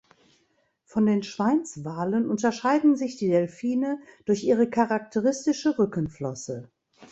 Von 0.83 1.05
den 1.05 1.21
Schweinswalen 1.21 2.27
unterscheiden 2.27 2.95
sich 2.95 3.17
die 3.17 3.27
Delfine 3.27 3.99
durch 4.25 4.43
ihre 4.43 4.67
charakteristische 4.67 5.77
Rückenflosse. 5.77 6.71